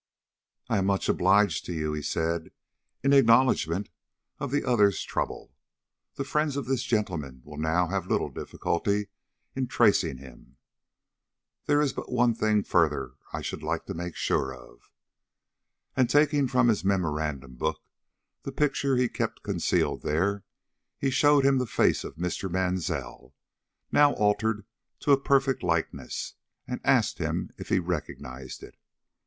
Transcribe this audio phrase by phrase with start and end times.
[0.67, 2.49] "I am much obliged to you," he said,
[3.03, 3.89] in acknowledgment
[4.39, 5.53] of the other's trouble.
[6.15, 9.09] "The friends of this gentleman will now have little difficulty
[9.55, 10.57] in tracing him.
[11.67, 14.89] There is but one thing further I should like to make sure of."
[15.95, 17.79] And taking from his memorandum book
[18.41, 20.43] the picture he kept concealed there,
[20.97, 22.49] he showed him the face of Mr.
[22.49, 23.35] Mansell,
[23.91, 24.65] now altered
[25.01, 26.33] to a perfect likeness,
[26.67, 28.75] and asked him if he recognized it.